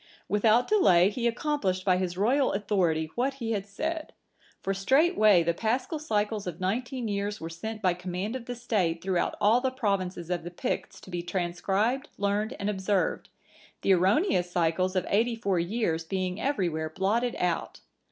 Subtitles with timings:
[0.27, 4.13] Without delay he accomplished by his royal authority what he had said.
[4.63, 9.03] For straightway the Paschal cycles of nineteen years were sent by command of the State
[9.03, 13.29] throughout all the provinces of the Picts to be transcribed, learned, and observed,
[13.83, 17.81] the erroneous cycles of eighty four years being everywhere blotted out.